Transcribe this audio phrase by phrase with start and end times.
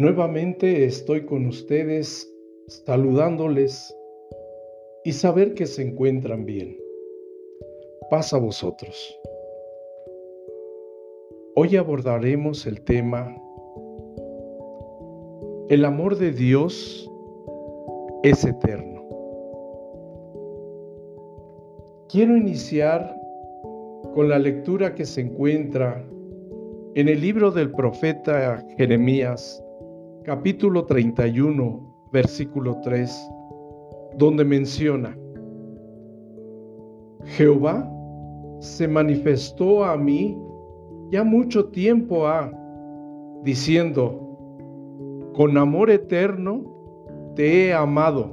[0.00, 2.26] Nuevamente estoy con ustedes
[2.86, 3.94] saludándoles
[5.04, 6.74] y saber que se encuentran bien.
[8.08, 9.20] Pasa a vosotros.
[11.54, 13.36] Hoy abordaremos el tema
[15.68, 17.06] El amor de Dios
[18.22, 19.04] es eterno.
[22.08, 23.14] Quiero iniciar
[24.14, 26.02] con la lectura que se encuentra
[26.94, 29.62] en el libro del profeta Jeremías,
[30.24, 33.30] capítulo 31, versículo 3,
[34.16, 35.16] donde menciona,
[37.24, 37.90] Jehová
[38.60, 40.36] se manifestó a mí
[41.10, 42.52] ya mucho tiempo ha,
[43.42, 44.26] diciendo,
[45.34, 46.64] con amor eterno
[47.34, 48.30] te he amado,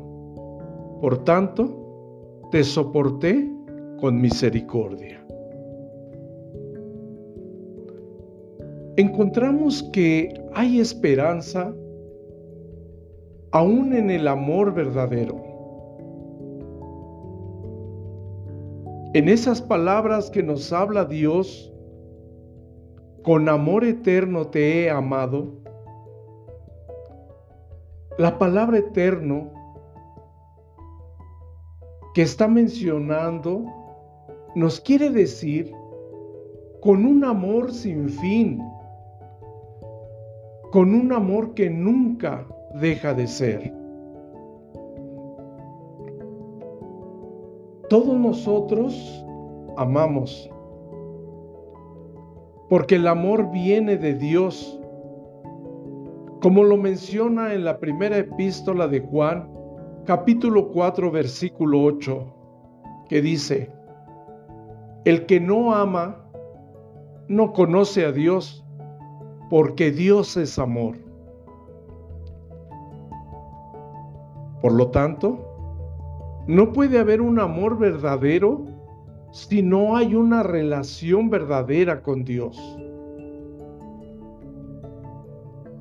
[1.01, 3.51] por tanto te soporté
[3.99, 5.16] con misericordia.
[8.97, 11.71] Encontramos que hay esperanza
[13.51, 15.43] aún en el amor verdadero.
[19.13, 21.71] En esas palabras que nos habla Dios,
[23.23, 25.53] con amor eterno te he amado,
[28.17, 29.51] la palabra eterno
[32.15, 33.63] que está mencionando
[34.55, 35.71] nos quiere decir
[36.81, 38.63] con un amor sin fin,
[40.77, 42.45] con un amor que nunca
[42.79, 43.73] deja de ser.
[47.89, 49.25] Todos nosotros
[49.75, 50.47] amamos,
[52.69, 54.79] porque el amor viene de Dios,
[56.43, 59.49] como lo menciona en la primera epístola de Juan,
[60.05, 62.23] capítulo 4, versículo 8,
[63.09, 63.71] que dice,
[65.05, 66.23] el que no ama,
[67.27, 68.63] no conoce a Dios,
[69.49, 70.95] porque Dios es amor.
[74.61, 75.39] Por lo tanto,
[76.47, 78.65] no puede haber un amor verdadero
[79.31, 82.57] si no hay una relación verdadera con Dios.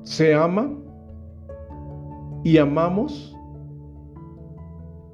[0.03, 0.71] Se ama
[2.43, 3.35] y amamos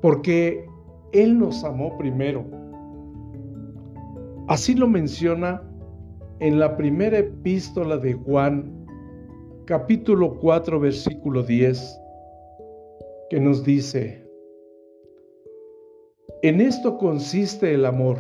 [0.02, 0.68] porque
[1.14, 2.44] Él nos amó primero.
[4.48, 5.64] Así lo menciona
[6.44, 8.86] en la primera epístola de Juan,
[9.64, 12.02] capítulo 4, versículo 10,
[13.30, 14.28] que nos dice,
[16.42, 18.18] en esto consiste el amor,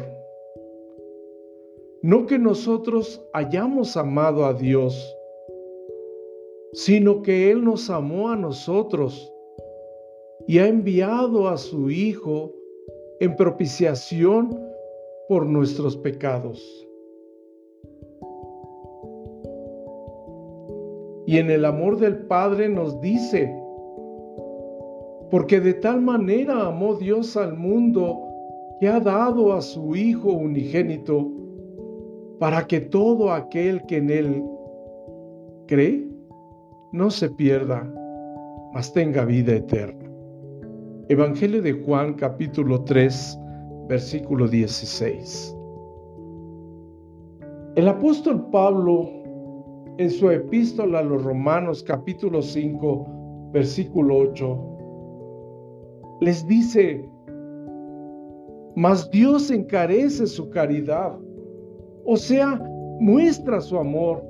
[2.01, 5.13] no que nosotros hayamos amado a Dios,
[6.71, 9.29] sino que Él nos amó a nosotros
[10.47, 12.53] y ha enviado a su Hijo
[13.19, 14.57] en propiciación
[15.27, 16.87] por nuestros pecados.
[21.33, 23.51] Y en el amor del Padre nos dice,
[25.31, 28.21] porque de tal manera amó Dios al mundo
[28.79, 31.31] que ha dado a su Hijo unigénito,
[32.37, 34.43] para que todo aquel que en Él
[35.65, 36.07] cree
[36.91, 37.91] no se pierda,
[38.71, 40.07] mas tenga vida eterna.
[41.09, 43.39] Evangelio de Juan capítulo 3,
[43.89, 45.57] versículo 16.
[47.75, 49.22] El apóstol Pablo
[49.97, 54.59] en su epístola a los Romanos capítulo 5, versículo 8,
[56.21, 57.07] les dice,
[58.75, 61.15] mas Dios encarece su caridad,
[62.05, 62.59] o sea,
[62.99, 64.23] muestra su amor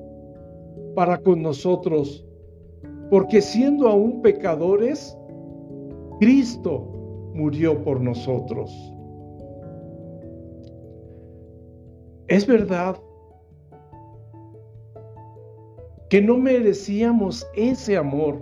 [0.96, 2.25] para con nosotros,
[3.09, 5.18] porque siendo aún pecadores,
[6.19, 6.85] Cristo
[7.34, 8.72] murió por nosotros.
[12.28, 12.95] Es verdad
[16.13, 18.40] que no merecíamos ese amor,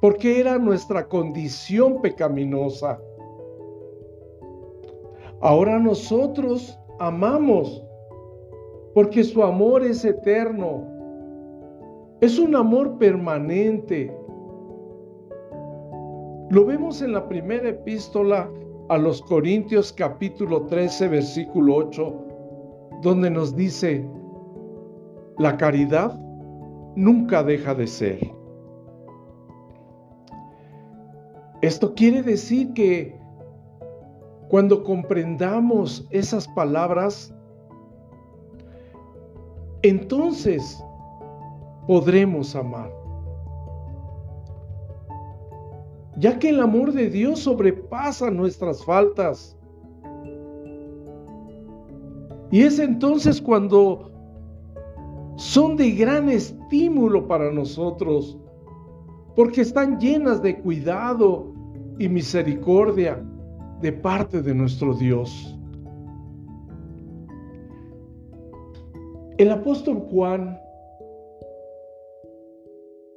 [0.00, 3.00] porque era nuestra condición pecaminosa.
[5.40, 7.84] Ahora nosotros amamos,
[8.94, 10.86] porque su amor es eterno,
[12.20, 14.16] es un amor permanente.
[16.50, 18.48] Lo vemos en la primera epístola
[18.90, 22.14] a los Corintios capítulo 13 versículo 8,
[23.02, 24.08] donde nos dice,
[25.40, 26.20] la caridad
[26.96, 28.20] nunca deja de ser.
[31.62, 33.18] Esto quiere decir que
[34.50, 37.34] cuando comprendamos esas palabras,
[39.80, 40.84] entonces
[41.86, 42.92] podremos amar.
[46.18, 49.56] Ya que el amor de Dios sobrepasa nuestras faltas.
[52.50, 54.09] Y es entonces cuando
[55.40, 58.38] son de gran estímulo para nosotros,
[59.34, 61.54] porque están llenas de cuidado
[61.98, 63.24] y misericordia
[63.80, 65.58] de parte de nuestro Dios.
[69.38, 70.60] El apóstol Juan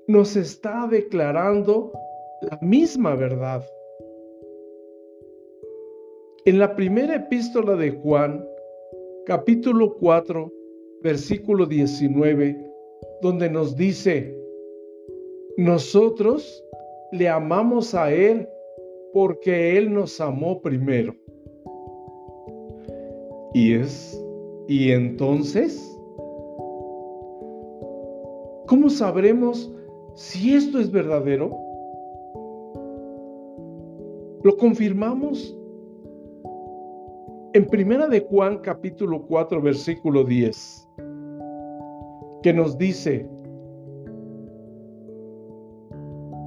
[0.07, 1.91] nos está declarando
[2.49, 3.65] la misma verdad.
[6.45, 8.47] En la primera epístola de Juan,
[9.25, 10.62] capítulo 4,
[11.03, 12.71] versículo 19,
[13.21, 14.35] donde nos dice,
[15.57, 16.63] nosotros
[17.11, 18.47] le amamos a Él
[19.11, 21.13] porque Él nos amó primero.
[23.53, 24.19] Y es,
[24.67, 25.77] y entonces,
[28.65, 29.71] ¿cómo sabremos
[30.15, 31.51] si esto es verdadero?
[34.41, 35.55] Lo confirmamos
[37.53, 40.89] en Primera de Juan capítulo 4 versículo 10,
[42.41, 43.29] que nos dice,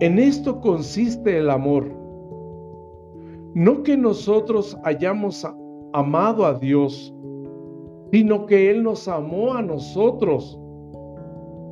[0.01, 1.89] en esto consiste el amor,
[3.55, 5.47] no que nosotros hayamos
[5.93, 7.15] amado a Dios,
[8.13, 10.61] sino que Él nos amó a nosotros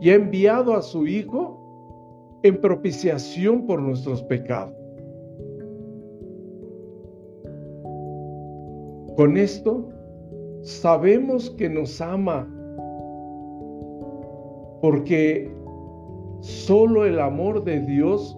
[0.01, 4.84] y ha enviado a su Hijo en propiciación por nuestros pecados.
[9.17, 9.89] Con esto
[10.63, 12.49] sabemos que nos ama
[14.81, 15.51] porque
[16.41, 18.37] solo el amor de Dios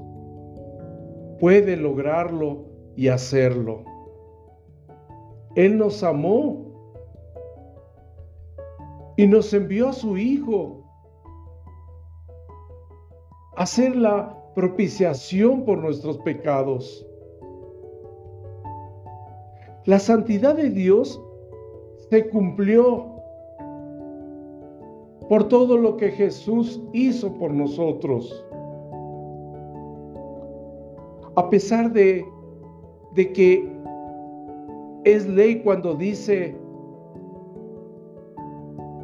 [1.40, 2.64] puede lograrlo
[2.94, 3.84] y hacerlo.
[5.54, 6.66] Él nos amó
[9.16, 10.84] y nos envió a su Hijo
[13.56, 17.06] a hacer la propiciación por nuestros pecados.
[19.86, 21.22] La santidad de Dios
[22.10, 23.06] se cumplió
[25.28, 28.44] por todo lo que Jesús hizo por nosotros.
[31.36, 32.24] A pesar de,
[33.14, 33.72] que
[35.04, 36.56] es ley cuando dice,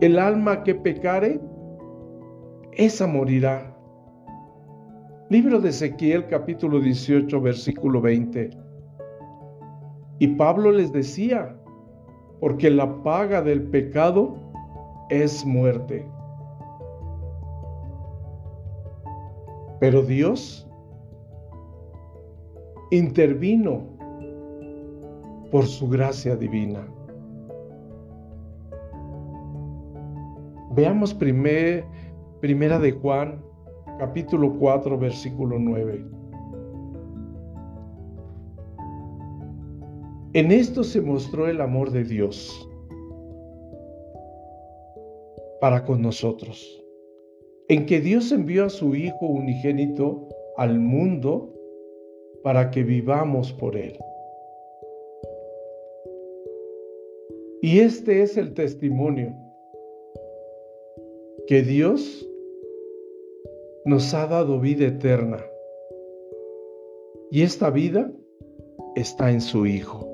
[0.00, 1.40] el alma que pecare,
[2.72, 3.72] esa morirá.
[5.30, 8.61] Libro de Ezequiel capítulo 18 versículo 20.
[10.22, 11.52] Y Pablo les decía,
[12.38, 14.36] porque la paga del pecado
[15.10, 16.06] es muerte.
[19.80, 20.70] Pero Dios
[22.92, 23.82] intervino
[25.50, 26.86] por su gracia divina.
[30.76, 31.84] Veamos primer,
[32.40, 33.42] primera de Juan,
[33.98, 36.21] capítulo 4, versículo 9.
[40.34, 42.66] En esto se mostró el amor de Dios
[45.60, 46.82] para con nosotros,
[47.68, 50.26] en que Dios envió a su Hijo unigénito
[50.56, 51.52] al mundo
[52.42, 53.98] para que vivamos por Él.
[57.60, 59.36] Y este es el testimonio
[61.46, 62.26] que Dios
[63.84, 65.44] nos ha dado vida eterna.
[67.30, 68.10] Y esta vida
[68.96, 70.11] está en su Hijo.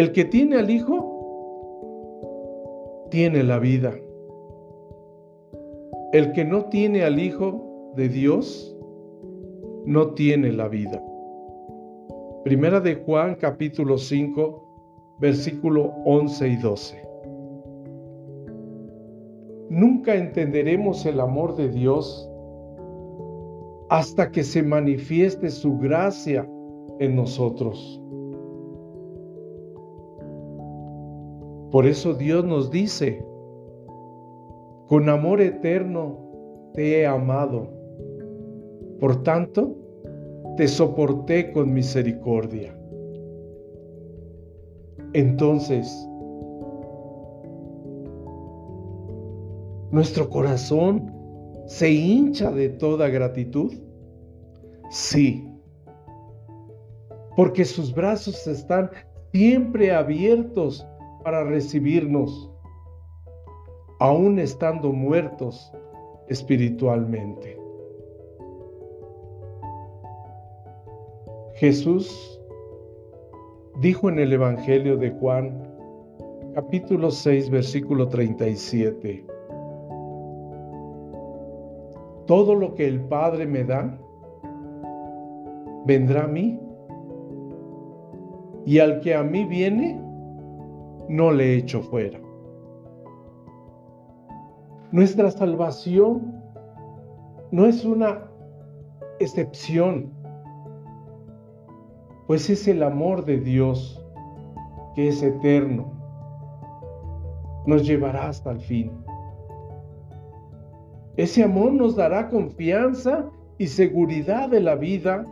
[0.00, 0.96] El que tiene al Hijo,
[3.10, 3.92] tiene la vida.
[6.14, 8.74] El que no tiene al Hijo de Dios,
[9.84, 11.04] no tiene la vida.
[12.44, 17.08] Primera de Juan capítulo 5, versículo 11 y 12.
[19.68, 22.26] Nunca entenderemos el amor de Dios
[23.90, 26.48] hasta que se manifieste su gracia
[27.00, 27.99] en nosotros.
[31.70, 33.24] Por eso Dios nos dice,
[34.88, 36.18] con amor eterno
[36.74, 37.68] te he amado,
[38.98, 39.76] por tanto
[40.56, 42.76] te soporté con misericordia.
[45.12, 46.08] Entonces,
[49.92, 51.12] nuestro corazón
[51.66, 53.72] se hincha de toda gratitud.
[54.90, 55.48] Sí,
[57.36, 58.90] porque sus brazos están
[59.32, 60.84] siempre abiertos
[61.22, 62.50] para recibirnos,
[63.98, 65.72] aún estando muertos
[66.28, 67.58] espiritualmente.
[71.54, 72.40] Jesús
[73.80, 75.62] dijo en el Evangelio de Juan,
[76.54, 79.26] capítulo 6, versículo 37,
[82.26, 83.98] Todo lo que el Padre me da,
[85.84, 86.58] vendrá a mí,
[88.64, 90.00] y al que a mí viene,
[91.10, 92.20] no le echo fuera.
[94.92, 96.40] Nuestra salvación
[97.50, 98.30] no es una
[99.18, 100.12] excepción,
[102.28, 104.00] pues es el amor de Dios
[104.94, 105.92] que es eterno.
[107.66, 108.92] Nos llevará hasta el fin.
[111.16, 115.26] Ese amor nos dará confianza y seguridad de la vida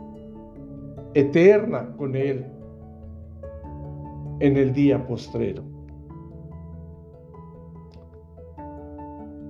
[1.13, 2.45] eterna con Él
[4.41, 5.68] en el día postrero.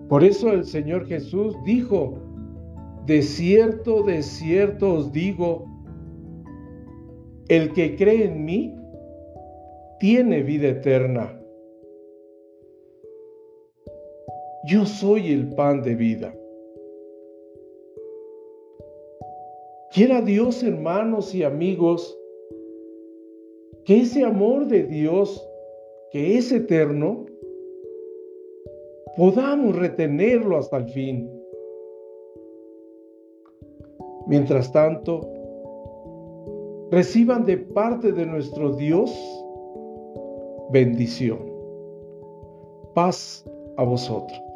[0.09, 2.17] Por eso el Señor Jesús dijo,
[3.05, 5.65] de cierto, de cierto os digo,
[7.47, 8.75] el que cree en mí
[9.99, 11.39] tiene vida eterna.
[14.65, 16.35] Yo soy el pan de vida.
[19.91, 22.17] Quiera Dios, hermanos y amigos,
[23.85, 25.47] que ese amor de Dios,
[26.11, 27.25] que es eterno,
[29.17, 31.29] podamos retenerlo hasta el fin.
[34.27, 35.21] Mientras tanto,
[36.91, 39.11] reciban de parte de nuestro Dios
[40.71, 41.39] bendición.
[42.93, 43.45] Paz
[43.77, 44.48] a vosotros.